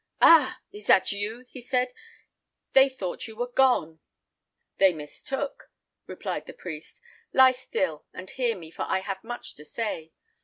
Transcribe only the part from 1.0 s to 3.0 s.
you!" he said. "They